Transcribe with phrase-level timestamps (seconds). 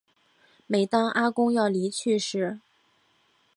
[0.65, 2.59] 每当阿公要离去时